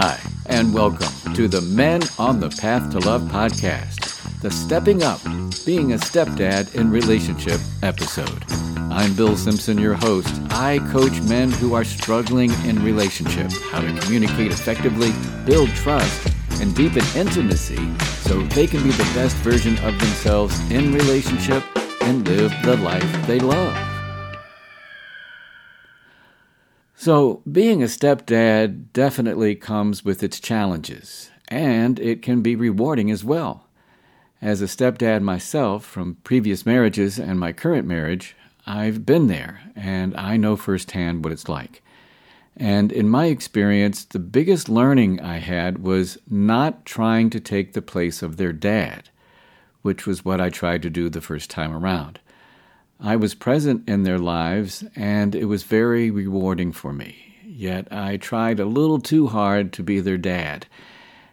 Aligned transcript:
Hi, 0.00 0.16
and 0.46 0.72
welcome 0.72 1.34
to 1.34 1.48
the 1.48 1.60
Men 1.60 2.02
on 2.20 2.38
the 2.38 2.50
Path 2.50 2.92
to 2.92 3.00
Love 3.00 3.22
podcast, 3.22 4.40
the 4.40 4.48
Stepping 4.48 5.02
Up, 5.02 5.20
Being 5.66 5.92
a 5.92 5.96
Stepdad 5.96 6.72
in 6.76 6.88
Relationship 6.88 7.60
episode. 7.82 8.44
I'm 8.92 9.12
Bill 9.16 9.36
Simpson, 9.36 9.76
your 9.76 9.94
host. 9.94 10.32
I 10.50 10.78
coach 10.92 11.20
men 11.22 11.50
who 11.50 11.74
are 11.74 11.82
struggling 11.82 12.52
in 12.64 12.80
relationship, 12.84 13.50
how 13.72 13.80
to 13.80 13.92
communicate 14.02 14.52
effectively, 14.52 15.10
build 15.44 15.68
trust, 15.70 16.32
and 16.60 16.76
deepen 16.76 17.02
intimacy 17.16 17.92
so 18.20 18.40
they 18.54 18.68
can 18.68 18.84
be 18.84 18.92
the 18.92 19.10
best 19.16 19.34
version 19.38 19.76
of 19.78 19.98
themselves 19.98 20.56
in 20.70 20.92
relationship 20.92 21.64
and 22.02 22.24
live 22.28 22.54
the 22.62 22.76
life 22.76 23.26
they 23.26 23.40
love. 23.40 23.87
So, 27.00 27.42
being 27.50 27.80
a 27.80 27.86
stepdad 27.86 28.92
definitely 28.92 29.54
comes 29.54 30.04
with 30.04 30.20
its 30.20 30.40
challenges, 30.40 31.30
and 31.46 31.96
it 32.00 32.22
can 32.22 32.42
be 32.42 32.56
rewarding 32.56 33.08
as 33.08 33.22
well. 33.22 33.68
As 34.42 34.60
a 34.60 34.64
stepdad 34.64 35.22
myself 35.22 35.84
from 35.84 36.16
previous 36.24 36.66
marriages 36.66 37.16
and 37.16 37.38
my 37.38 37.52
current 37.52 37.86
marriage, 37.86 38.34
I've 38.66 39.06
been 39.06 39.28
there 39.28 39.60
and 39.76 40.12
I 40.16 40.36
know 40.36 40.56
firsthand 40.56 41.22
what 41.22 41.32
it's 41.32 41.48
like. 41.48 41.84
And 42.56 42.90
in 42.90 43.08
my 43.08 43.26
experience, 43.26 44.02
the 44.02 44.18
biggest 44.18 44.68
learning 44.68 45.20
I 45.20 45.36
had 45.36 45.78
was 45.78 46.18
not 46.28 46.84
trying 46.84 47.30
to 47.30 47.38
take 47.38 47.74
the 47.74 47.80
place 47.80 48.22
of 48.22 48.38
their 48.38 48.52
dad, 48.52 49.08
which 49.82 50.04
was 50.04 50.24
what 50.24 50.40
I 50.40 50.50
tried 50.50 50.82
to 50.82 50.90
do 50.90 51.08
the 51.08 51.20
first 51.20 51.48
time 51.48 51.72
around. 51.72 52.18
I 53.00 53.14
was 53.14 53.34
present 53.34 53.88
in 53.88 54.02
their 54.02 54.18
lives, 54.18 54.82
and 54.96 55.34
it 55.34 55.44
was 55.44 55.62
very 55.62 56.10
rewarding 56.10 56.72
for 56.72 56.92
me. 56.92 57.36
Yet 57.44 57.86
I 57.92 58.16
tried 58.16 58.58
a 58.58 58.64
little 58.64 58.98
too 58.98 59.28
hard 59.28 59.72
to 59.74 59.84
be 59.84 60.00
their 60.00 60.18
dad. 60.18 60.66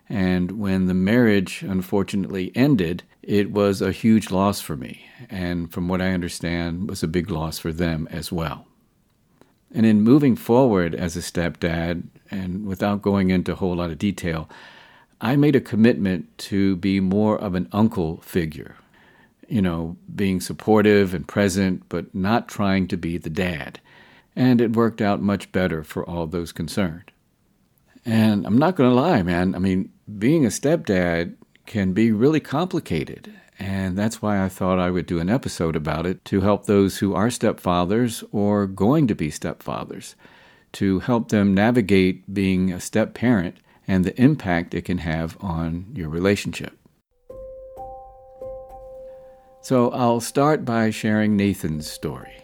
And 0.08 0.60
when 0.60 0.86
the 0.86 0.94
marriage 0.94 1.64
unfortunately 1.64 2.52
ended, 2.54 3.02
it 3.24 3.52
was 3.52 3.82
a 3.82 3.92
huge 3.92 4.30
loss 4.30 4.62
for 4.62 4.78
me, 4.78 5.08
and 5.28 5.72
from 5.74 5.88
what 5.88 6.02
I 6.02 6.14
understand, 6.14 6.88
was 6.88 7.02
a 7.02 7.08
big 7.08 7.32
loss 7.32 7.58
for 7.58 7.72
them 7.72 8.08
as 8.12 8.32
well. 8.32 8.68
And 9.74 9.88
in 9.88 10.02
moving 10.02 10.36
forward 10.36 10.94
as 10.94 11.18
a 11.18 11.22
stepdad, 11.22 12.04
and 12.30 12.68
without 12.68 13.02
going 13.02 13.32
into 13.32 13.54
a 13.54 13.56
whole 13.56 13.78
lot 13.78 13.90
of 13.90 13.98
detail, 13.98 14.48
I 15.20 15.36
made 15.36 15.56
a 15.56 15.62
commitment 15.62 16.38
to 16.50 16.76
be 16.76 17.00
more 17.00 17.40
of 17.40 17.56
an 17.56 17.68
uncle 17.72 18.18
figure 18.18 18.76
you 19.48 19.62
know, 19.62 19.98
being 20.16 20.42
supportive 20.42 21.14
and 21.14 21.28
present, 21.28 21.84
but 21.90 22.14
not 22.14 22.48
trying 22.48 22.88
to 22.88 22.98
be 22.98 23.18
the 23.18 23.30
dad. 23.30 23.80
And 24.36 24.60
it 24.60 24.76
worked 24.76 25.02
out 25.02 25.22
much 25.22 25.52
better 25.52 25.84
for 25.84 26.08
all 26.08 26.28
those 26.28 26.52
concerned. 26.52 27.12
And 28.06 28.46
I'm 28.46 28.58
not 28.58 28.76
going 28.76 28.90
to 28.90 28.96
lie, 28.96 29.24
man. 29.24 29.56
I 29.56 29.60
mean, 29.60 29.92
being 30.20 30.46
a 30.46 30.50
stepdad 30.50 31.36
can 31.66 31.94
be 31.94 32.12
really 32.12 32.40
complicated. 32.40 33.34
And 33.58 33.98
that's 33.98 34.22
why 34.22 34.44
I 34.44 34.50
thought 34.50 34.80
I 34.80 34.92
would 34.92 35.06
do 35.06 35.20
an 35.20 35.30
episode 35.30 35.76
about 35.76 36.06
it 36.06 36.24
to 36.26 36.42
help 36.42 36.66
those 36.66 36.98
who 36.98 37.16
are 37.16 37.28
stepfathers 37.28 38.24
or 38.32 38.68
going 38.68 39.08
to 39.08 39.16
be 39.16 39.32
stepfathers, 39.32 40.16
to 40.74 41.00
help 41.00 41.30
them 41.30 41.54
navigate 41.54 42.34
being 42.34 42.72
a 42.72 42.82
step 42.82 43.14
parent 43.14 43.58
and 43.88 44.04
the 44.04 44.20
impact 44.22 44.74
it 44.74 44.84
can 44.84 45.00
have 45.00 45.38
on 45.40 45.86
your 45.94 46.10
relationship. 46.10 46.78
So 49.66 49.90
I'll 49.90 50.20
start 50.20 50.64
by 50.64 50.92
sharing 50.92 51.36
Nathan's 51.36 51.90
story. 51.90 52.44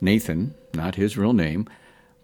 Nathan, 0.00 0.56
not 0.74 0.96
his 0.96 1.16
real 1.16 1.32
name, 1.32 1.68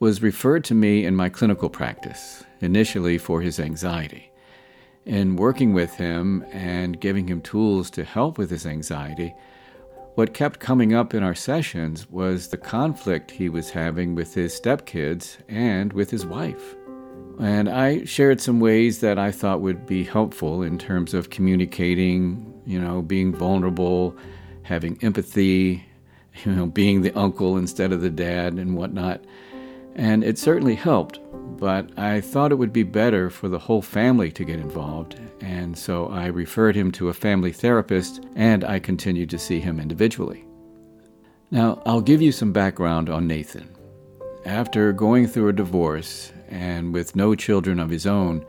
was 0.00 0.22
referred 0.22 0.64
to 0.64 0.74
me 0.74 1.06
in 1.06 1.14
my 1.14 1.28
clinical 1.28 1.70
practice, 1.70 2.42
initially 2.60 3.16
for 3.16 3.42
his 3.42 3.60
anxiety. 3.60 4.32
In 5.06 5.36
working 5.36 5.72
with 5.72 5.94
him 5.94 6.44
and 6.50 7.00
giving 7.00 7.28
him 7.28 7.42
tools 7.42 7.90
to 7.90 8.02
help 8.02 8.36
with 8.36 8.50
his 8.50 8.66
anxiety, 8.66 9.32
what 10.16 10.34
kept 10.34 10.58
coming 10.58 10.92
up 10.92 11.14
in 11.14 11.22
our 11.22 11.36
sessions 11.36 12.10
was 12.10 12.48
the 12.48 12.56
conflict 12.56 13.30
he 13.30 13.48
was 13.48 13.70
having 13.70 14.16
with 14.16 14.34
his 14.34 14.60
stepkids 14.60 15.36
and 15.48 15.92
with 15.92 16.10
his 16.10 16.26
wife. 16.26 16.74
And 17.38 17.68
I 17.68 18.02
shared 18.04 18.40
some 18.40 18.58
ways 18.58 18.98
that 18.98 19.16
I 19.16 19.30
thought 19.30 19.60
would 19.60 19.86
be 19.86 20.02
helpful 20.02 20.64
in 20.64 20.76
terms 20.76 21.14
of 21.14 21.30
communicating, 21.30 22.53
you 22.66 22.80
know, 22.80 23.02
being 23.02 23.34
vulnerable, 23.34 24.16
having 24.62 24.98
empathy, 25.02 25.84
you 26.44 26.52
know, 26.52 26.66
being 26.66 27.02
the 27.02 27.12
uncle 27.12 27.56
instead 27.56 27.92
of 27.92 28.00
the 28.00 28.10
dad 28.10 28.54
and 28.54 28.76
whatnot. 28.76 29.24
And 29.94 30.24
it 30.24 30.38
certainly 30.38 30.74
helped, 30.74 31.20
but 31.58 31.96
I 31.98 32.20
thought 32.20 32.50
it 32.50 32.56
would 32.56 32.72
be 32.72 32.82
better 32.82 33.30
for 33.30 33.48
the 33.48 33.58
whole 33.58 33.82
family 33.82 34.32
to 34.32 34.44
get 34.44 34.58
involved. 34.58 35.20
And 35.40 35.76
so 35.78 36.08
I 36.08 36.26
referred 36.26 36.74
him 36.74 36.90
to 36.92 37.08
a 37.08 37.14
family 37.14 37.52
therapist 37.52 38.24
and 38.34 38.64
I 38.64 38.80
continued 38.80 39.30
to 39.30 39.38
see 39.38 39.60
him 39.60 39.78
individually. 39.78 40.44
Now, 41.50 41.80
I'll 41.86 42.00
give 42.00 42.20
you 42.20 42.32
some 42.32 42.52
background 42.52 43.08
on 43.08 43.28
Nathan. 43.28 43.68
After 44.44 44.92
going 44.92 45.28
through 45.28 45.48
a 45.48 45.52
divorce 45.52 46.32
and 46.48 46.92
with 46.92 47.14
no 47.14 47.34
children 47.36 47.78
of 47.78 47.90
his 47.90 48.06
own, 48.06 48.44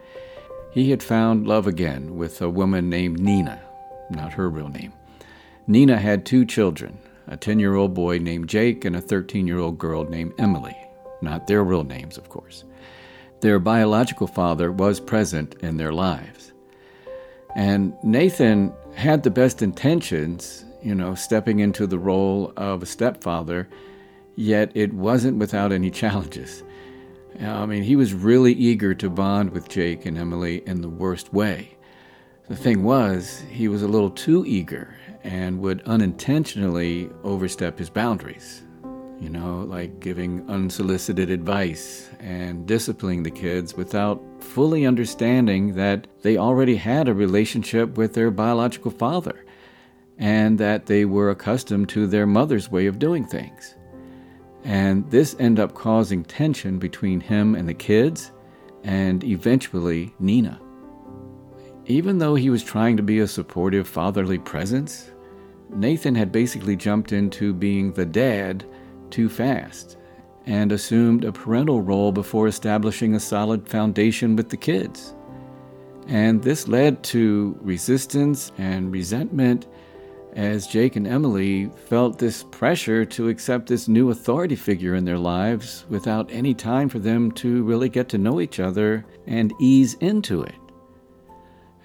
he 0.71 0.89
had 0.89 1.03
found 1.03 1.47
love 1.47 1.67
again 1.67 2.17
with 2.17 2.41
a 2.41 2.49
woman 2.49 2.89
named 2.89 3.19
Nina, 3.19 3.61
not 4.09 4.33
her 4.33 4.49
real 4.49 4.69
name. 4.69 4.93
Nina 5.67 5.97
had 5.97 6.25
two 6.25 6.45
children 6.45 6.99
a 7.27 7.35
10 7.35 7.59
year 7.59 7.75
old 7.75 7.93
boy 7.93 8.19
named 8.19 8.47
Jake 8.47 8.85
and 8.85 8.95
a 8.95 9.01
13 9.01 9.47
year 9.47 9.59
old 9.59 9.77
girl 9.77 10.03
named 10.03 10.33
Emily. 10.37 10.75
Not 11.21 11.47
their 11.47 11.63
real 11.63 11.83
names, 11.83 12.17
of 12.17 12.29
course. 12.29 12.63
Their 13.41 13.59
biological 13.59 14.27
father 14.27 14.71
was 14.71 14.99
present 14.99 15.55
in 15.61 15.77
their 15.77 15.91
lives. 15.91 16.53
And 17.55 17.93
Nathan 18.03 18.73
had 18.95 19.23
the 19.23 19.31
best 19.31 19.61
intentions, 19.61 20.65
you 20.83 20.93
know, 20.93 21.15
stepping 21.15 21.59
into 21.59 21.87
the 21.87 21.99
role 21.99 22.53
of 22.57 22.83
a 22.83 22.85
stepfather, 22.85 23.67
yet 24.35 24.71
it 24.75 24.93
wasn't 24.93 25.37
without 25.37 25.71
any 25.71 25.89
challenges. 25.89 26.63
I 27.41 27.65
mean, 27.65 27.83
he 27.83 27.95
was 27.95 28.13
really 28.13 28.53
eager 28.53 28.93
to 28.95 29.09
bond 29.09 29.51
with 29.51 29.69
Jake 29.69 30.05
and 30.05 30.17
Emily 30.17 30.63
in 30.65 30.81
the 30.81 30.89
worst 30.89 31.33
way. 31.33 31.74
The 32.47 32.55
thing 32.55 32.83
was, 32.83 33.43
he 33.49 33.67
was 33.67 33.81
a 33.81 33.87
little 33.87 34.11
too 34.11 34.45
eager 34.45 34.95
and 35.23 35.59
would 35.61 35.81
unintentionally 35.87 37.09
overstep 37.23 37.79
his 37.79 37.89
boundaries. 37.89 38.61
You 39.19 39.29
know, 39.29 39.61
like 39.61 39.99
giving 39.99 40.47
unsolicited 40.47 41.31
advice 41.31 42.07
and 42.19 42.67
disciplining 42.67 43.23
the 43.23 43.31
kids 43.31 43.75
without 43.75 44.21
fully 44.39 44.85
understanding 44.85 45.73
that 45.73 46.05
they 46.21 46.37
already 46.37 46.75
had 46.75 47.07
a 47.07 47.15
relationship 47.15 47.97
with 47.97 48.13
their 48.13 48.29
biological 48.29 48.91
father 48.91 49.43
and 50.19 50.59
that 50.59 50.85
they 50.85 51.05
were 51.05 51.31
accustomed 51.31 51.89
to 51.89 52.05
their 52.05 52.27
mother's 52.27 52.69
way 52.69 52.85
of 52.85 52.99
doing 52.99 53.25
things. 53.25 53.73
And 54.63 55.09
this 55.09 55.35
ended 55.39 55.63
up 55.63 55.73
causing 55.73 56.23
tension 56.23 56.77
between 56.77 57.21
him 57.21 57.55
and 57.55 57.67
the 57.67 57.73
kids 57.73 58.31
and 58.83 59.23
eventually 59.23 60.13
Nina. 60.19 60.59
Even 61.87 62.17
though 62.17 62.35
he 62.35 62.49
was 62.49 62.63
trying 62.63 62.97
to 62.97 63.03
be 63.03 63.19
a 63.19 63.27
supportive 63.27 63.87
fatherly 63.87 64.39
presence, 64.39 65.11
Nathan 65.69 66.15
had 66.15 66.31
basically 66.31 66.75
jumped 66.75 67.11
into 67.11 67.53
being 67.53 67.91
the 67.91 68.05
dad 68.05 68.65
too 69.11 69.29
fast 69.29 69.97
and 70.47 70.71
assumed 70.71 71.23
a 71.23 71.31
parental 71.31 71.81
role 71.81 72.11
before 72.11 72.47
establishing 72.47 73.15
a 73.15 73.19
solid 73.19 73.67
foundation 73.67 74.35
with 74.35 74.49
the 74.49 74.57
kids. 74.57 75.13
And 76.07 76.41
this 76.41 76.67
led 76.67 77.03
to 77.05 77.57
resistance 77.61 78.51
and 78.57 78.91
resentment 78.91 79.67
as 80.33 80.67
Jake 80.67 80.95
and 80.95 81.07
Emily 81.07 81.71
felt 81.87 82.19
this 82.19 82.43
pressure 82.43 83.05
to 83.05 83.29
accept 83.29 83.67
this 83.67 83.87
new 83.87 84.09
authority 84.09 84.55
figure 84.55 84.95
in 84.95 85.05
their 85.05 85.17
lives 85.17 85.85
without 85.89 86.29
any 86.31 86.53
time 86.53 86.89
for 86.89 86.99
them 86.99 87.31
to 87.33 87.63
really 87.63 87.89
get 87.89 88.09
to 88.09 88.17
know 88.17 88.41
each 88.41 88.59
other 88.59 89.05
and 89.27 89.53
ease 89.59 89.93
into 89.95 90.41
it. 90.43 90.55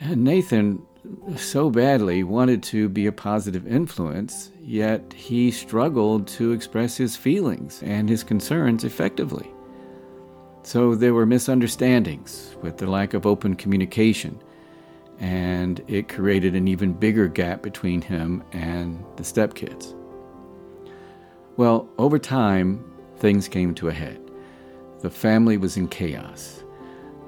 And 0.00 0.24
Nathan 0.24 0.86
so 1.36 1.70
badly 1.70 2.22
wanted 2.24 2.62
to 2.64 2.88
be 2.88 3.06
a 3.06 3.12
positive 3.12 3.66
influence, 3.66 4.50
yet 4.60 5.12
he 5.12 5.50
struggled 5.50 6.26
to 6.28 6.52
express 6.52 6.96
his 6.96 7.16
feelings 7.16 7.82
and 7.82 8.08
his 8.08 8.24
concerns 8.24 8.84
effectively. 8.84 9.50
So 10.62 10.94
there 10.94 11.14
were 11.14 11.26
misunderstandings 11.26 12.56
with 12.62 12.78
the 12.78 12.86
lack 12.86 13.14
of 13.14 13.26
open 13.26 13.56
communication, 13.56 14.42
and 15.18 15.82
it 15.86 16.08
created 16.08 16.54
an 16.54 16.68
even 16.68 16.92
bigger 16.92 17.28
gap 17.28 17.62
between 17.62 18.00
him 18.00 18.42
and 18.52 19.04
the 19.16 19.22
stepkids. 19.22 19.94
Well, 21.56 21.88
over 21.98 22.18
time, 22.18 22.84
things 23.18 23.48
came 23.48 23.74
to 23.74 23.88
a 23.88 23.92
head. 23.92 24.18
The 25.00 25.10
family 25.10 25.58
was 25.58 25.76
in 25.76 25.88
chaos. 25.88 26.59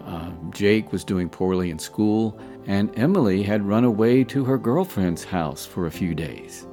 Uh, 0.06 0.31
Jake 0.50 0.93
was 0.93 1.04
doing 1.04 1.28
poorly 1.28 1.70
in 1.70 1.78
school 1.78 2.38
and 2.66 2.96
Emily 2.99 3.43
had 3.43 3.66
run 3.66 3.84
away 3.84 4.25
to 4.25 4.44
her 4.44 4.58
girlfriend's 4.58 5.25
house 5.25 5.66
for 5.66 5.87
a 5.87 5.90
few 5.90 6.14
days. 6.14 6.66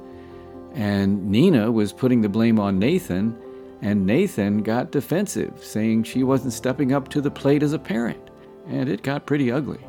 And 0.74 1.28
Nina 1.28 1.70
was 1.70 1.92
putting 1.92 2.20
the 2.20 2.28
blame 2.28 2.60
on 2.60 2.78
Nathan, 2.78 3.36
and 3.82 4.06
Nathan 4.06 4.62
got 4.62 4.92
defensive, 4.92 5.64
saying 5.64 6.04
she 6.04 6.22
wasn't 6.22 6.52
stepping 6.52 6.92
up 6.92 7.08
to 7.08 7.20
the 7.20 7.30
plate 7.30 7.62
as 7.62 7.72
a 7.72 7.78
parent. 7.78 8.30
and 8.68 8.88
it 8.88 9.02
got 9.02 9.26
pretty 9.26 9.50
ugly. 9.50 9.84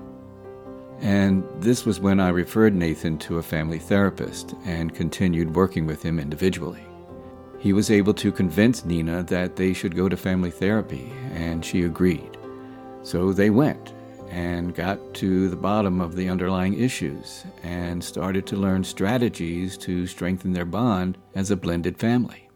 And 1.02 1.44
this 1.60 1.86
was 1.86 2.00
when 2.00 2.20
I 2.20 2.30
referred 2.30 2.74
Nathan 2.74 3.18
to 3.20 3.38
a 3.38 3.44
family 3.44 3.80
therapist 3.80 4.56
and 4.66 4.96
continued 4.96 5.56
working 5.56 5.86
with 5.86 6.04
him 6.04 6.20
individually. 6.20 6.84
He 7.60 7.74
was 7.74 7.92
able 7.92 8.14
to 8.16 8.32
convince 8.32 8.86
Nina 8.86 9.22
that 9.24 9.56
they 9.56 9.74
should 9.74 9.96
go 9.96 10.10
to 10.10 10.18
family 10.18 10.50
therapy, 10.50 11.12
and 11.34 11.64
she 11.64 11.84
agreed. 11.84 12.38
So 13.04 13.34
they 13.34 13.50
went 13.50 13.94
and 14.30 14.74
got 14.74 15.14
to 15.16 15.50
the 15.50 15.56
bottom 15.56 16.00
of 16.00 16.16
the 16.16 16.30
underlying 16.30 16.80
issues 16.80 17.44
and 17.64 18.04
started 18.04 18.48
to 18.48 18.56
learn 18.56 18.84
strategies 18.84 19.78
to 19.80 20.08
strengthen 20.08 20.54
their 20.54 20.66
bond 20.66 21.18
as 21.36 21.52
a 21.52 21.56
blended 21.56 21.98
family. 21.98 22.48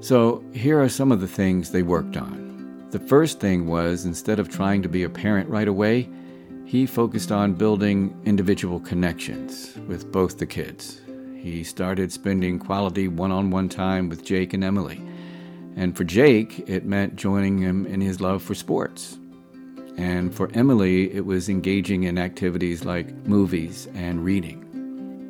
So, 0.00 0.44
here 0.52 0.80
are 0.80 0.88
some 0.88 1.12
of 1.12 1.20
the 1.20 1.28
things 1.28 1.70
they 1.70 1.82
worked 1.82 2.16
on. 2.16 2.88
The 2.90 2.98
first 2.98 3.40
thing 3.40 3.66
was 3.66 4.04
instead 4.04 4.38
of 4.38 4.48
trying 4.48 4.82
to 4.82 4.88
be 4.88 5.04
a 5.04 5.08
parent 5.08 5.48
right 5.48 5.68
away, 5.68 6.08
he 6.64 6.86
focused 6.86 7.32
on 7.32 7.54
building 7.54 8.20
individual 8.24 8.80
connections 8.80 9.76
with 9.86 10.10
both 10.10 10.38
the 10.38 10.46
kids. 10.46 11.00
He 11.36 11.64
started 11.64 12.12
spending 12.12 12.58
quality 12.58 13.08
one 13.08 13.32
on 13.32 13.50
one 13.50 13.68
time 13.68 14.08
with 14.08 14.24
Jake 14.24 14.54
and 14.54 14.62
Emily. 14.62 15.00
And 15.76 15.96
for 15.96 16.04
Jake, 16.04 16.68
it 16.68 16.84
meant 16.84 17.16
joining 17.16 17.58
him 17.58 17.86
in 17.86 18.00
his 18.00 18.20
love 18.20 18.42
for 18.42 18.54
sports. 18.54 19.18
And 19.96 20.34
for 20.34 20.50
Emily, 20.54 21.12
it 21.12 21.24
was 21.24 21.48
engaging 21.48 22.04
in 22.04 22.18
activities 22.18 22.84
like 22.84 23.12
movies 23.26 23.88
and 23.94 24.24
reading. 24.24 24.68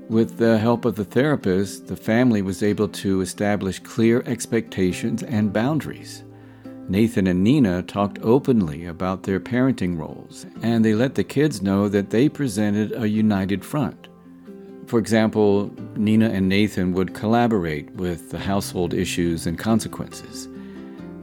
With 0.09 0.37
the 0.37 0.59
help 0.59 0.85
of 0.85 0.97
the 0.97 1.05
therapist, 1.05 1.87
the 1.87 1.97
family 1.97 2.43
was 2.43 2.63
able 2.63 2.89
to 2.89 3.21
establish 3.23 3.79
clear 3.79 4.23
expectations 4.27 5.23
and 5.23 5.53
boundaries. 5.53 6.23
Nathan 6.89 7.29
and 7.29 7.43
Nina 7.43 7.83
talked 7.83 8.19
openly 8.23 8.85
about 8.87 9.23
their 9.23 9.41
parenting 9.41 9.97
roles, 9.97 10.47
and 10.63 10.85
they 10.85 10.95
let 10.95 11.15
the 11.15 11.25
kids 11.25 11.63
know 11.63 11.89
that 11.89 12.11
they 12.11 12.29
presented 12.29 12.93
a 12.93 13.09
united 13.09 13.65
front. 13.65 14.09
For 14.93 14.99
example, 14.99 15.71
Nina 15.97 16.29
and 16.29 16.51
Nathan 16.51 16.93
would 16.93 17.15
collaborate 17.15 17.91
with 17.93 18.31
the 18.31 18.39
household 18.39 18.93
issues 18.93 19.47
and 19.47 19.59
consequences. 19.59 20.51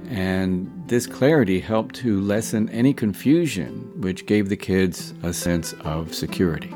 And 0.10 0.72
this 0.88 1.06
clarity 1.06 1.60
helped 1.60 1.94
to 1.98 2.20
lessen 2.20 2.68
any 2.70 2.96
confusion, 2.96 3.92
which 4.02 4.26
gave 4.26 4.50
the 4.50 4.58
kids 4.58 5.14
a 5.22 5.32
sense 5.34 5.74
of 5.82 6.16
security. 6.16 6.74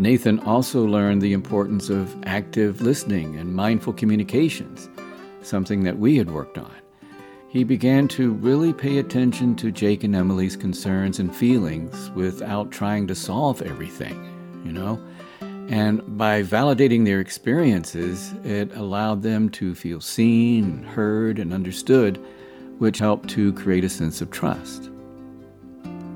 Nathan 0.00 0.40
also 0.40 0.84
learned 0.84 1.22
the 1.22 1.32
importance 1.32 1.88
of 1.88 2.16
active 2.24 2.82
listening 2.82 3.36
and 3.36 3.54
mindful 3.54 3.92
communications, 3.92 4.88
something 5.42 5.84
that 5.84 6.00
we 6.00 6.16
had 6.16 6.32
worked 6.32 6.58
on 6.58 6.74
he 7.48 7.62
began 7.62 8.08
to 8.08 8.32
really 8.32 8.72
pay 8.72 8.98
attention 8.98 9.54
to 9.54 9.70
Jake 9.70 10.02
and 10.04 10.14
Emily's 10.16 10.56
concerns 10.56 11.20
and 11.20 11.34
feelings 11.34 12.10
without 12.10 12.70
trying 12.72 13.06
to 13.06 13.14
solve 13.14 13.62
everything, 13.62 14.60
you 14.64 14.72
know? 14.72 15.00
And 15.68 16.16
by 16.16 16.42
validating 16.42 17.04
their 17.04 17.20
experiences, 17.20 18.32
it 18.44 18.74
allowed 18.76 19.22
them 19.22 19.48
to 19.50 19.74
feel 19.74 20.00
seen, 20.00 20.82
heard, 20.84 21.38
and 21.38 21.52
understood, 21.52 22.24
which 22.78 22.98
helped 22.98 23.28
to 23.30 23.52
create 23.54 23.84
a 23.84 23.88
sense 23.88 24.20
of 24.20 24.30
trust. 24.30 24.90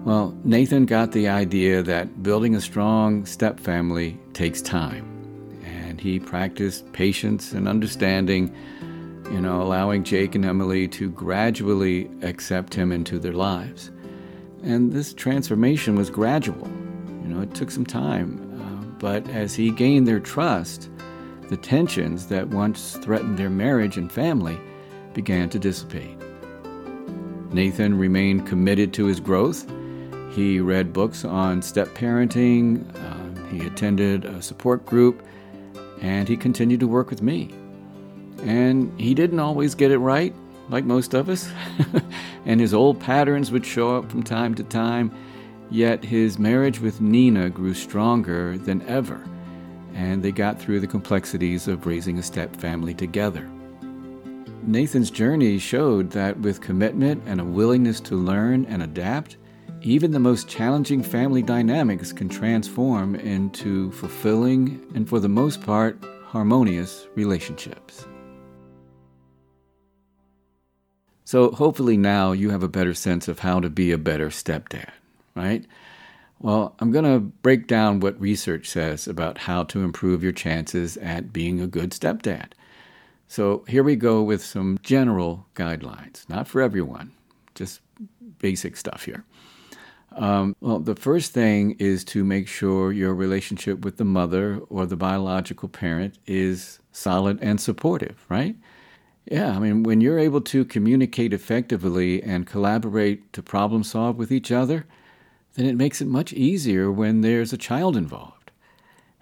Well, 0.04 0.36
Nathan 0.44 0.86
got 0.86 1.12
the 1.12 1.28
idea 1.28 1.82
that 1.82 2.22
building 2.22 2.54
a 2.54 2.60
strong 2.60 3.26
step 3.26 3.58
family 3.60 4.18
takes 4.32 4.62
time, 4.62 5.04
and 5.64 6.00
he 6.00 6.20
practiced 6.20 6.90
patience 6.92 7.52
and 7.52 7.68
understanding 7.68 8.54
you 9.30 9.40
know, 9.40 9.62
allowing 9.62 10.02
Jake 10.02 10.34
and 10.34 10.44
Emily 10.44 10.88
to 10.88 11.08
gradually 11.10 12.10
accept 12.22 12.74
him 12.74 12.90
into 12.90 13.18
their 13.18 13.32
lives. 13.32 13.90
And 14.64 14.92
this 14.92 15.14
transformation 15.14 15.94
was 15.94 16.10
gradual. 16.10 16.66
You 17.22 17.28
know, 17.28 17.40
it 17.40 17.54
took 17.54 17.70
some 17.70 17.86
time. 17.86 18.49
But 19.00 19.28
as 19.30 19.54
he 19.54 19.70
gained 19.70 20.06
their 20.06 20.20
trust, 20.20 20.88
the 21.48 21.56
tensions 21.56 22.28
that 22.28 22.48
once 22.48 22.96
threatened 22.98 23.36
their 23.36 23.50
marriage 23.50 23.96
and 23.96 24.12
family 24.12 24.56
began 25.14 25.48
to 25.50 25.58
dissipate. 25.58 26.16
Nathan 27.50 27.98
remained 27.98 28.46
committed 28.46 28.92
to 28.94 29.06
his 29.06 29.18
growth. 29.18 29.68
He 30.30 30.60
read 30.60 30.92
books 30.92 31.24
on 31.24 31.62
step 31.62 31.88
parenting, 31.88 32.84
uh, 32.94 33.48
he 33.48 33.66
attended 33.66 34.24
a 34.24 34.40
support 34.40 34.86
group, 34.86 35.24
and 36.00 36.28
he 36.28 36.36
continued 36.36 36.80
to 36.80 36.86
work 36.86 37.10
with 37.10 37.22
me. 37.22 37.52
And 38.42 38.98
he 39.00 39.14
didn't 39.14 39.40
always 39.40 39.74
get 39.74 39.90
it 39.90 39.98
right, 39.98 40.32
like 40.68 40.84
most 40.84 41.14
of 41.14 41.28
us. 41.28 41.50
and 42.46 42.60
his 42.60 42.72
old 42.72 43.00
patterns 43.00 43.50
would 43.50 43.66
show 43.66 43.96
up 43.96 44.10
from 44.10 44.22
time 44.22 44.54
to 44.54 44.62
time. 44.62 45.10
Yet 45.70 46.04
his 46.04 46.38
marriage 46.38 46.80
with 46.80 47.00
Nina 47.00 47.48
grew 47.48 47.74
stronger 47.74 48.58
than 48.58 48.82
ever, 48.88 49.22
and 49.94 50.22
they 50.22 50.32
got 50.32 50.60
through 50.60 50.80
the 50.80 50.86
complexities 50.86 51.68
of 51.68 51.86
raising 51.86 52.18
a 52.18 52.22
step 52.22 52.56
family 52.56 52.94
together. 52.94 53.48
Nathan's 54.62 55.10
journey 55.10 55.58
showed 55.58 56.10
that 56.10 56.38
with 56.40 56.60
commitment 56.60 57.22
and 57.26 57.40
a 57.40 57.44
willingness 57.44 58.00
to 58.00 58.16
learn 58.16 58.66
and 58.66 58.82
adapt, 58.82 59.36
even 59.82 60.10
the 60.10 60.18
most 60.18 60.48
challenging 60.48 61.02
family 61.02 61.40
dynamics 61.40 62.12
can 62.12 62.28
transform 62.28 63.14
into 63.14 63.90
fulfilling 63.92 64.84
and, 64.94 65.08
for 65.08 65.20
the 65.20 65.28
most 65.28 65.62
part, 65.62 66.02
harmonious 66.26 67.06
relationships. 67.14 68.06
So 71.24 71.52
hopefully 71.52 71.96
now 71.96 72.32
you 72.32 72.50
have 72.50 72.62
a 72.62 72.68
better 72.68 72.92
sense 72.92 73.28
of 73.28 73.38
how 73.38 73.60
to 73.60 73.70
be 73.70 73.92
a 73.92 73.98
better 73.98 74.28
stepdad, 74.28 74.90
right? 75.34 75.64
Well, 76.40 76.74
I'm 76.78 76.90
going 76.90 77.04
to 77.04 77.20
break 77.20 77.66
down 77.66 78.00
what 78.00 78.18
research 78.20 78.68
says 78.68 79.06
about 79.06 79.38
how 79.38 79.64
to 79.64 79.82
improve 79.82 80.22
your 80.22 80.32
chances 80.32 80.96
at 80.98 81.32
being 81.32 81.60
a 81.60 81.66
good 81.66 81.90
stepdad. 81.90 82.52
So 83.28 83.64
here 83.68 83.84
we 83.84 83.94
go 83.94 84.22
with 84.22 84.42
some 84.42 84.78
general 84.82 85.46
guidelines, 85.54 86.28
not 86.28 86.48
for 86.48 86.62
everyone, 86.62 87.12
just 87.54 87.80
basic 88.38 88.76
stuff 88.76 89.04
here. 89.04 89.24
Um, 90.16 90.56
well, 90.60 90.80
the 90.80 90.96
first 90.96 91.32
thing 91.32 91.76
is 91.78 92.02
to 92.06 92.24
make 92.24 92.48
sure 92.48 92.90
your 92.90 93.14
relationship 93.14 93.84
with 93.84 93.98
the 93.98 94.04
mother 94.04 94.60
or 94.68 94.86
the 94.86 94.96
biological 94.96 95.68
parent 95.68 96.18
is 96.26 96.80
solid 96.90 97.38
and 97.40 97.60
supportive, 97.60 98.24
right? 98.28 98.56
Yeah, 99.30 99.54
I 99.54 99.60
mean, 99.60 99.84
when 99.84 100.00
you're 100.00 100.18
able 100.18 100.40
to 100.40 100.64
communicate 100.64 101.32
effectively 101.32 102.22
and 102.22 102.46
collaborate 102.46 103.32
to 103.34 103.42
problem 103.42 103.84
solve 103.84 104.16
with 104.16 104.32
each 104.32 104.50
other, 104.50 104.86
then 105.54 105.66
it 105.66 105.76
makes 105.76 106.00
it 106.00 106.06
much 106.06 106.32
easier 106.32 106.90
when 106.90 107.20
there's 107.20 107.52
a 107.52 107.58
child 107.58 107.96
involved. 107.96 108.50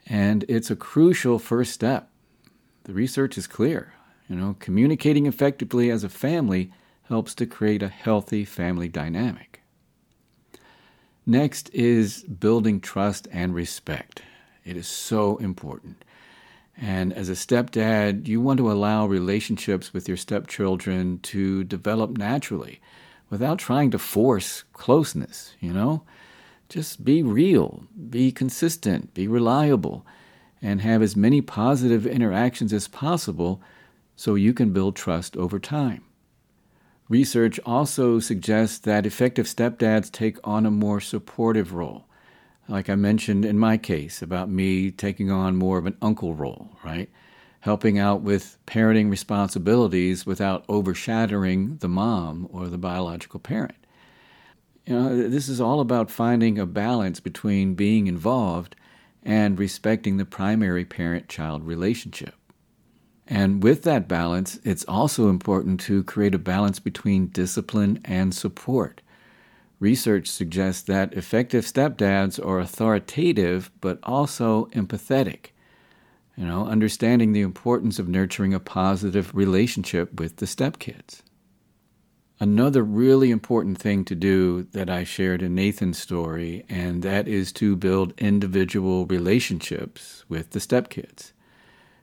And 0.06 0.44
it's 0.48 0.70
a 0.70 0.76
crucial 0.76 1.38
first 1.38 1.72
step. 1.72 2.10
The 2.84 2.92
research 2.92 3.36
is 3.36 3.46
clear. 3.46 3.92
You 4.28 4.36
know, 4.36 4.56
communicating 4.58 5.26
effectively 5.26 5.90
as 5.90 6.04
a 6.04 6.08
family 6.08 6.72
helps 7.04 7.34
to 7.36 7.46
create 7.46 7.82
a 7.82 7.88
healthy 7.88 8.44
family 8.44 8.88
dynamic. 8.88 9.62
Next 11.26 11.70
is 11.74 12.22
building 12.22 12.80
trust 12.80 13.28
and 13.30 13.54
respect. 13.54 14.22
It 14.64 14.76
is 14.76 14.86
so 14.86 15.36
important. 15.38 16.04
And 16.80 17.12
as 17.12 17.28
a 17.28 17.32
stepdad, 17.32 18.28
you 18.28 18.40
want 18.40 18.58
to 18.58 18.70
allow 18.70 19.06
relationships 19.06 19.92
with 19.92 20.08
your 20.08 20.16
stepchildren 20.16 21.18
to 21.24 21.64
develop 21.64 22.16
naturally 22.16 22.80
without 23.30 23.58
trying 23.58 23.90
to 23.90 23.98
force 23.98 24.64
closeness, 24.72 25.54
you 25.60 25.72
know? 25.72 26.02
Just 26.68 27.04
be 27.04 27.22
real, 27.22 27.84
be 28.10 28.30
consistent, 28.30 29.14
be 29.14 29.26
reliable, 29.26 30.06
and 30.60 30.80
have 30.80 31.02
as 31.02 31.16
many 31.16 31.40
positive 31.40 32.06
interactions 32.06 32.72
as 32.72 32.88
possible 32.88 33.62
so 34.16 34.34
you 34.34 34.52
can 34.52 34.72
build 34.72 34.96
trust 34.96 35.36
over 35.36 35.58
time. 35.58 36.04
Research 37.08 37.58
also 37.64 38.18
suggests 38.18 38.78
that 38.78 39.06
effective 39.06 39.46
stepdads 39.46 40.10
take 40.12 40.36
on 40.44 40.66
a 40.66 40.70
more 40.70 41.00
supportive 41.00 41.72
role 41.72 42.04
like 42.68 42.90
I 42.90 42.94
mentioned 42.94 43.44
in 43.44 43.58
my 43.58 43.78
case 43.78 44.20
about 44.20 44.50
me 44.50 44.90
taking 44.90 45.30
on 45.30 45.56
more 45.56 45.78
of 45.78 45.86
an 45.86 45.96
uncle 46.02 46.34
role, 46.34 46.76
right? 46.84 47.10
Helping 47.60 47.98
out 47.98 48.20
with 48.20 48.58
parenting 48.66 49.10
responsibilities 49.10 50.26
without 50.26 50.64
overshadowing 50.68 51.78
the 51.78 51.88
mom 51.88 52.48
or 52.52 52.68
the 52.68 52.78
biological 52.78 53.40
parent. 53.40 53.74
You 54.88 54.94
know, 54.94 55.28
this 55.28 55.50
is 55.50 55.60
all 55.60 55.80
about 55.80 56.10
finding 56.10 56.58
a 56.58 56.64
balance 56.64 57.20
between 57.20 57.74
being 57.74 58.06
involved 58.06 58.74
and 59.22 59.58
respecting 59.58 60.16
the 60.16 60.24
primary 60.24 60.86
parent 60.86 61.28
child 61.28 61.66
relationship. 61.66 62.32
And 63.26 63.62
with 63.62 63.82
that 63.82 64.08
balance, 64.08 64.58
it's 64.64 64.86
also 64.86 65.28
important 65.28 65.78
to 65.80 66.02
create 66.04 66.34
a 66.34 66.38
balance 66.38 66.78
between 66.78 67.26
discipline 67.26 68.00
and 68.02 68.34
support. 68.34 69.02
Research 69.78 70.26
suggests 70.26 70.80
that 70.84 71.12
effective 71.12 71.66
stepdads 71.66 72.42
are 72.42 72.58
authoritative 72.58 73.70
but 73.82 73.98
also 74.04 74.70
empathetic. 74.72 75.48
You 76.34 76.46
know, 76.46 76.66
understanding 76.66 77.34
the 77.34 77.42
importance 77.42 77.98
of 77.98 78.08
nurturing 78.08 78.54
a 78.54 78.58
positive 78.58 79.34
relationship 79.34 80.18
with 80.18 80.36
the 80.36 80.46
stepkids. 80.46 81.20
Another 82.40 82.82
really 82.82 83.30
important 83.30 83.78
thing 83.78 84.04
to 84.04 84.14
do 84.14 84.64
that 84.72 84.88
I 84.88 85.04
shared 85.04 85.42
in 85.42 85.54
Nathan's 85.54 85.98
story, 85.98 86.64
and 86.68 87.02
that 87.02 87.26
is 87.28 87.52
to 87.54 87.76
build 87.76 88.14
individual 88.18 89.06
relationships 89.06 90.24
with 90.28 90.50
the 90.50 90.58
stepkids. 90.58 91.32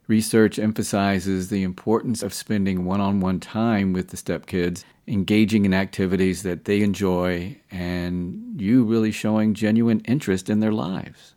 Research 0.07 0.59
emphasizes 0.59 1.49
the 1.49 1.63
importance 1.63 2.21
of 2.21 2.33
spending 2.33 2.85
one 2.85 3.01
on 3.01 3.19
one 3.19 3.39
time 3.39 3.91
with 3.91 4.09
the 4.09 4.17
stepkids, 4.17 4.83
engaging 5.07 5.65
in 5.65 5.73
activities 5.73 6.43
that 6.43 6.65
they 6.65 6.81
enjoy, 6.81 7.57
and 7.71 8.59
you 8.61 8.83
really 8.83 9.11
showing 9.11 9.53
genuine 9.53 10.01
interest 10.01 10.49
in 10.49 10.59
their 10.59 10.73
lives. 10.73 11.33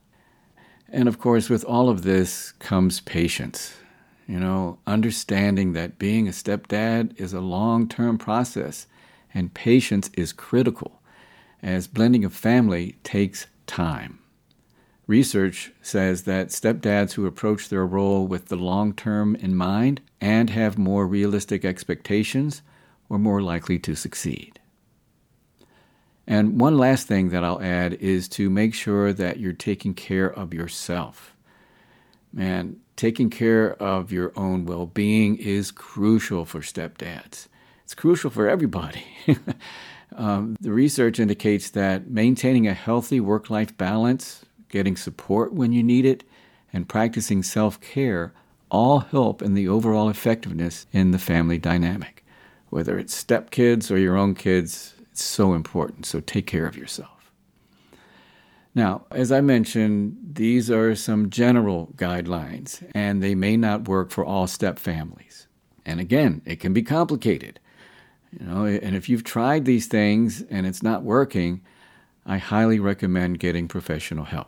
And 0.90 1.08
of 1.08 1.18
course, 1.18 1.48
with 1.48 1.64
all 1.64 1.88
of 1.88 2.02
this 2.02 2.52
comes 2.52 3.00
patience. 3.00 3.74
You 4.28 4.38
know, 4.38 4.78
understanding 4.87 5.73
that 5.73 5.99
being 5.99 6.28
a 6.28 6.32
stepdad 6.32 7.18
is 7.18 7.32
a 7.32 7.40
long 7.40 7.88
term 7.88 8.18
process 8.18 8.87
and 9.32 9.54
patience 9.54 10.11
is 10.14 10.35
critical, 10.35 11.00
as 11.62 11.87
blending 11.87 12.26
a 12.26 12.30
family 12.30 12.99
takes 13.02 13.47
time. 13.66 14.18
Research 15.06 15.73
says 15.80 16.25
that 16.25 16.49
stepdads 16.49 17.12
who 17.12 17.25
approach 17.25 17.70
their 17.70 17.87
role 17.87 18.26
with 18.26 18.49
the 18.49 18.56
long 18.56 18.92
term 18.92 19.35
in 19.37 19.56
mind 19.56 20.02
and 20.20 20.50
have 20.50 20.76
more 20.76 21.06
realistic 21.06 21.64
expectations 21.64 22.61
are 23.11 23.18
more 23.18 23.40
likely 23.40 23.78
to 23.78 23.94
succeed. 23.94 24.61
And 26.26 26.61
one 26.61 26.76
last 26.76 27.06
thing 27.06 27.30
that 27.30 27.42
I'll 27.42 27.62
add 27.62 27.94
is 27.94 28.28
to 28.30 28.50
make 28.50 28.75
sure 28.75 29.14
that 29.14 29.40
you're 29.40 29.54
taking 29.54 29.94
care 29.94 30.30
of 30.30 30.52
yourself. 30.52 31.35
Man, 32.32 32.76
taking 32.97 33.30
care 33.30 33.75
of 33.82 34.12
your 34.12 34.32
own 34.37 34.64
well 34.64 34.87
being 34.87 35.37
is 35.37 35.70
crucial 35.70 36.44
for 36.44 36.61
stepdads. 36.61 37.49
It's 37.85 37.94
crucial 37.94 38.30
for 38.30 38.49
everybody. 38.49 39.04
um, 40.16 40.56
the 40.61 40.73
research 40.73 41.18
indicates 41.18 41.70
that 41.70 42.11
maintaining 42.11 42.66
a 42.66 42.75
healthy 42.75 43.20
work 43.20 43.49
life 43.49 43.76
balance, 43.76 44.44
getting 44.68 44.97
support 44.97 45.54
when 45.54 45.73
you 45.73 45.82
need 45.82 46.04
it, 46.04 46.25
and 46.73 46.88
practicing 46.88 47.42
self 47.42 47.80
care 47.80 48.32
all 48.70 49.00
help 49.00 49.40
in 49.40 49.54
the 49.54 49.68
overall 49.68 50.11
effectiveness 50.11 50.87
in 50.92 51.11
the 51.11 51.18
family 51.18 51.58
dynamic. 51.58 52.25
Whether 52.68 52.99
it's 52.99 53.25
stepkids 53.25 53.90
or 53.90 53.97
your 53.97 54.16
own 54.16 54.35
kids, 54.35 54.94
it's 55.11 55.23
so 55.23 55.54
important. 55.54 56.04
So 56.04 56.20
take 56.20 56.47
care 56.47 56.66
of 56.66 56.76
yourself. 56.76 57.17
Now, 58.78 59.06
as 59.11 59.32
I 59.32 59.40
mentioned, 59.40 60.16
these 60.35 60.70
are 60.70 60.94
some 60.94 61.30
general 61.30 61.88
guidelines, 61.97 62.80
and 62.94 63.20
they 63.20 63.35
may 63.35 63.56
not 63.56 63.88
work 63.88 64.12
for 64.12 64.25
all 64.25 64.47
step 64.47 64.78
families. 64.78 65.49
And 65.85 65.99
again, 65.99 66.42
it 66.44 66.61
can 66.61 66.73
be 66.73 66.85
complicated. 66.85 67.58
You 68.30 68.47
know, 68.47 68.66
and 68.66 68.94
if 68.94 69.08
you've 69.08 69.25
tried 69.25 69.64
these 69.64 69.88
things 69.88 70.42
and 70.42 70.64
it's 70.64 70.80
not 70.80 71.02
working, 71.02 71.61
I 72.25 72.38
highly 72.38 72.78
recommend 72.78 73.40
getting 73.40 73.66
professional 73.66 74.26
help. 74.26 74.47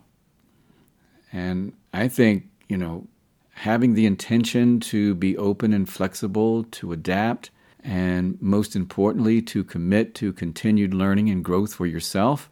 And 1.33 1.73
I 1.93 2.07
think, 2.07 2.51
you 2.69 2.77
know, 2.77 3.09
having 3.55 3.95
the 3.95 4.07
intention 4.07 4.79
to 4.95 5.17
be 5.17 5.37
open 5.39 5.73
and 5.73 5.89
flexible, 5.91 6.63
to 6.79 6.93
adapt, 6.93 7.51
and 7.83 8.41
most 8.41 8.77
importantly, 8.77 9.43
to 9.43 9.65
commit 9.65 10.15
to 10.15 10.33
continued 10.33 10.95
learning 10.95 11.31
and 11.31 11.45
growth 11.45 11.75
for 11.75 11.87
yourself 11.87 12.49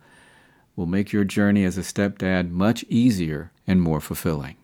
will 0.78 0.87
make 0.87 1.12
your 1.12 1.25
journey 1.25 1.64
as 1.64 1.76
a 1.76 1.82
stepdad 1.82 2.52
much 2.52 2.85
easier 2.88 3.50
and 3.66 3.82
more 3.82 4.00
fulfilling. 4.00 4.54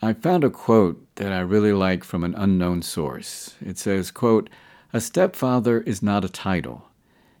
I 0.00 0.12
found 0.12 0.44
a 0.44 0.50
quote 0.50 1.04
that 1.16 1.32
I 1.32 1.40
really 1.40 1.72
like 1.72 2.04
from 2.04 2.22
an 2.22 2.32
unknown 2.36 2.82
source. 2.82 3.56
It 3.60 3.76
says, 3.76 4.12
quote, 4.12 4.48
"A 4.92 5.00
stepfather 5.00 5.80
is 5.80 6.00
not 6.00 6.24
a 6.24 6.28
title. 6.28 6.88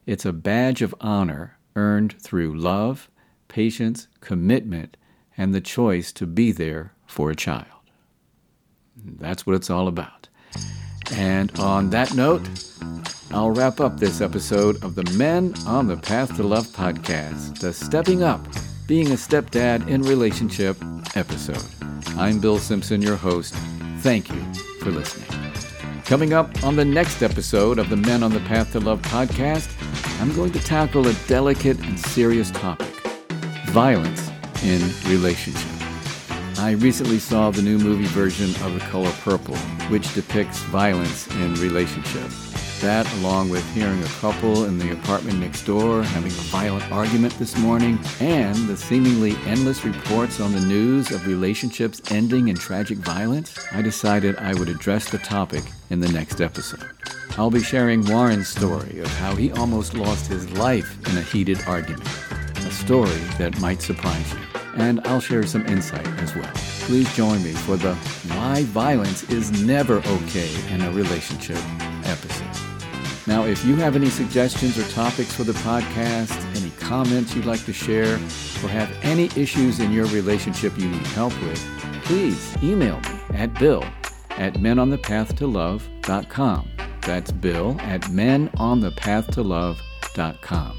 It's 0.04 0.24
a 0.24 0.32
badge 0.32 0.82
of 0.82 0.96
honor 1.00 1.58
earned 1.76 2.20
through 2.20 2.58
love, 2.58 3.08
patience, 3.46 4.08
commitment, 4.18 4.96
and 5.38 5.54
the 5.54 5.60
choice 5.60 6.10
to 6.14 6.26
be 6.26 6.50
there 6.50 6.92
for 7.06 7.30
a 7.30 7.36
child." 7.36 7.84
That's 8.96 9.46
what 9.46 9.54
it's 9.54 9.70
all 9.70 9.86
about. 9.86 10.28
And 11.12 11.56
on 11.58 11.90
that 11.90 12.14
note, 12.14 12.48
I'll 13.30 13.50
wrap 13.50 13.80
up 13.80 13.98
this 13.98 14.20
episode 14.20 14.82
of 14.82 14.94
the 14.94 15.04
Men 15.12 15.54
on 15.66 15.86
the 15.86 15.96
Path 15.96 16.36
to 16.36 16.42
Love 16.42 16.66
podcast, 16.68 17.58
the 17.58 17.72
Stepping 17.72 18.22
Up, 18.22 18.40
Being 18.86 19.08
a 19.08 19.14
Stepdad 19.14 19.88
in 19.88 20.02
Relationship 20.02 20.76
episode. 21.14 21.62
I'm 22.16 22.38
Bill 22.40 22.58
Simpson, 22.58 23.02
your 23.02 23.16
host. 23.16 23.54
Thank 24.00 24.30
you 24.30 24.54
for 24.80 24.90
listening. 24.90 25.28
Coming 26.04 26.32
up 26.32 26.62
on 26.64 26.76
the 26.76 26.84
next 26.84 27.22
episode 27.22 27.78
of 27.78 27.90
the 27.90 27.96
Men 27.96 28.22
on 28.22 28.32
the 28.32 28.40
Path 28.40 28.72
to 28.72 28.80
Love 28.80 29.02
podcast, 29.02 29.68
I'm 30.20 30.34
going 30.34 30.52
to 30.52 30.60
tackle 30.60 31.06
a 31.08 31.12
delicate 31.26 31.78
and 31.80 31.98
serious 31.98 32.50
topic 32.50 32.86
violence 33.66 34.30
in 34.62 34.80
relationships. 35.10 35.75
I 36.66 36.72
recently 36.72 37.20
saw 37.20 37.52
the 37.52 37.62
new 37.62 37.78
movie 37.78 38.06
version 38.06 38.50
of 38.66 38.74
The 38.74 38.80
Color 38.90 39.12
Purple, 39.20 39.54
which 39.88 40.12
depicts 40.14 40.58
violence 40.64 41.28
in 41.36 41.54
relationships. 41.54 42.80
That, 42.80 43.06
along 43.18 43.50
with 43.50 43.64
hearing 43.72 44.02
a 44.02 44.08
couple 44.18 44.64
in 44.64 44.76
the 44.76 44.90
apartment 44.90 45.38
next 45.38 45.62
door 45.62 46.02
having 46.02 46.32
a 46.32 46.44
violent 46.50 46.90
argument 46.90 47.38
this 47.38 47.56
morning, 47.56 48.00
and 48.18 48.56
the 48.66 48.76
seemingly 48.76 49.36
endless 49.46 49.84
reports 49.84 50.40
on 50.40 50.52
the 50.52 50.60
news 50.60 51.12
of 51.12 51.28
relationships 51.28 52.02
ending 52.10 52.48
in 52.48 52.56
tragic 52.56 52.98
violence, 52.98 53.56
I 53.70 53.80
decided 53.80 54.34
I 54.34 54.52
would 54.54 54.68
address 54.68 55.08
the 55.08 55.18
topic 55.18 55.62
in 55.90 56.00
the 56.00 56.10
next 56.10 56.40
episode. 56.40 56.90
I'll 57.38 57.48
be 57.48 57.62
sharing 57.62 58.04
Warren's 58.04 58.48
story 58.48 58.98
of 58.98 59.18
how 59.18 59.36
he 59.36 59.52
almost 59.52 59.94
lost 59.94 60.26
his 60.26 60.50
life 60.58 60.98
in 61.08 61.16
a 61.16 61.22
heated 61.22 61.62
argument, 61.68 62.08
a 62.56 62.72
story 62.72 63.20
that 63.38 63.56
might 63.60 63.82
surprise 63.82 64.34
you 64.34 64.55
and 64.76 65.00
I'll 65.06 65.20
share 65.20 65.44
some 65.44 65.66
insight 65.66 66.06
as 66.20 66.34
well. 66.34 66.50
Please 66.54 67.14
join 67.16 67.42
me 67.42 67.52
for 67.52 67.76
the 67.76 67.94
Why 68.34 68.62
Violence 68.64 69.22
is 69.24 69.50
Never 69.64 69.96
Okay 70.06 70.50
in 70.72 70.80
a 70.82 70.90
Relationship 70.92 71.58
episode. 72.04 72.46
Now, 73.26 73.44
if 73.44 73.64
you 73.64 73.74
have 73.76 73.96
any 73.96 74.08
suggestions 74.08 74.78
or 74.78 74.84
topics 74.92 75.34
for 75.34 75.42
the 75.42 75.54
podcast, 75.54 76.32
any 76.56 76.70
comments 76.78 77.34
you'd 77.34 77.44
like 77.44 77.64
to 77.64 77.72
share, 77.72 78.14
or 78.14 78.68
have 78.68 78.88
any 79.02 79.24
issues 79.34 79.80
in 79.80 79.90
your 79.90 80.06
relationship 80.06 80.78
you 80.78 80.88
need 80.88 81.04
help 81.08 81.32
with, 81.42 81.58
please 82.04 82.56
email 82.62 83.00
me 83.00 83.10
at 83.34 83.52
bill 83.58 83.82
at 84.30 84.54
menonthepathtolove.com. 84.54 86.68
That's 87.00 87.32
bill 87.32 87.76
at 87.80 88.02
menonthepathtolove.com. 88.02 90.78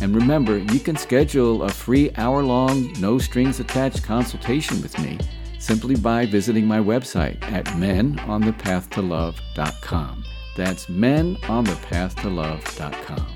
And 0.00 0.14
remember, 0.14 0.56
you 0.58 0.78
can 0.80 0.96
schedule 0.96 1.64
a 1.64 1.68
free 1.68 2.10
hour 2.16 2.42
long, 2.42 2.90
no 2.94 3.18
strings 3.18 3.60
attached 3.60 4.02
consultation 4.02 4.80
with 4.82 4.98
me 4.98 5.18
simply 5.58 5.94
by 5.94 6.24
visiting 6.26 6.66
my 6.66 6.78
website 6.78 7.40
at 7.44 7.66
menonthepathtolove.com. 7.66 10.24
That's 10.56 10.86
menonthepathtolove.com. 10.86 13.26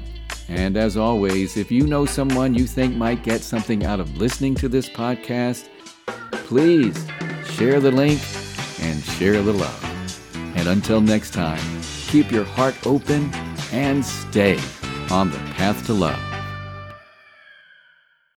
And 0.48 0.76
as 0.76 0.96
always, 0.96 1.56
if 1.56 1.70
you 1.70 1.86
know 1.86 2.04
someone 2.04 2.54
you 2.54 2.66
think 2.66 2.96
might 2.96 3.22
get 3.22 3.42
something 3.42 3.84
out 3.84 4.00
of 4.00 4.16
listening 4.16 4.54
to 4.56 4.68
this 4.68 4.88
podcast, 4.88 5.68
please 6.32 7.06
share 7.52 7.80
the 7.80 7.90
link 7.90 8.20
and 8.80 9.02
share 9.02 9.42
the 9.42 9.52
love. 9.52 9.82
And 10.56 10.68
until 10.68 11.00
next 11.00 11.32
time, 11.32 11.60
keep 11.82 12.30
your 12.30 12.44
heart 12.44 12.74
open 12.86 13.32
and 13.72 14.04
stay 14.04 14.58
on 15.10 15.30
the 15.30 15.38
path 15.54 15.84
to 15.86 15.92
love. 15.92 16.35